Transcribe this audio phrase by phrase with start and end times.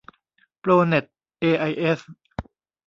[0.59, 1.05] โปรเน็ต
[1.39, 1.99] เอไอเอส